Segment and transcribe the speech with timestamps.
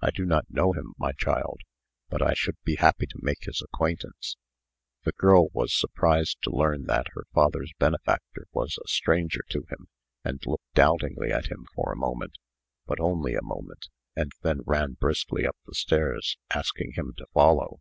[0.00, 1.62] "I do not know him, my child;
[2.08, 4.36] but I should be happy to make his acquaintance."
[5.02, 9.88] The girl was surprised to learn that her father's benefactor was a stranger to him,
[10.22, 12.38] and looked doubtingly at him for a moment
[12.86, 17.80] but only a moment and then ran briskly up the stairs, asking him to follow.